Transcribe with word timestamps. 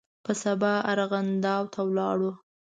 په 0.25 0.31
سبا 0.43 0.73
ارغنداو 0.91 1.65
ته 1.73 1.79
ولاړم. 1.87 2.35